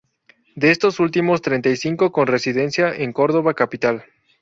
De 0.55 0.71
estos 0.71 0.99
últimos, 0.99 1.43
treinta 1.43 1.69
y 1.69 1.75
cinco 1.75 2.11
con 2.11 2.25
residencia 2.25 2.91
en 2.91 3.13
Córdoba 3.13 3.53
capital. 3.53 4.05